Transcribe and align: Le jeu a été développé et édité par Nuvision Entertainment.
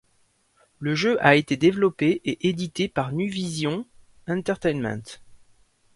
Le 0.79 0.95
jeu 0.95 1.23
a 1.23 1.35
été 1.35 1.57
développé 1.57 2.21
et 2.25 2.49
édité 2.49 2.87
par 2.89 3.11
Nuvision 3.11 3.85
Entertainment. 4.27 5.19